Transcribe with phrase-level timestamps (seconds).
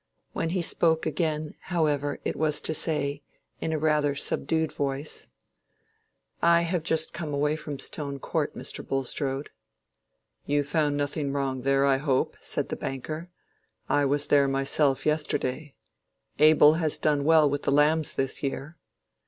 [0.33, 3.21] When he spoke again, however, it was to say,
[3.59, 5.27] in rather a subdued voice—
[6.41, 8.83] "I have just come away from Stone Court, Mr.
[8.83, 9.51] Bulstrode."
[10.47, 13.29] "You found nothing wrong there, I hope," said the banker;
[13.87, 15.75] "I was there myself yesterday.
[16.39, 18.77] Abel has done well with the lambs this year."